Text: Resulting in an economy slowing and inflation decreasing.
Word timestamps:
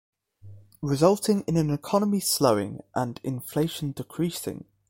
Resulting 0.81 1.41
in 1.41 1.57
an 1.57 1.69
economy 1.69 2.19
slowing 2.21 2.81
and 2.95 3.21
inflation 3.23 3.91
decreasing. 3.91 4.65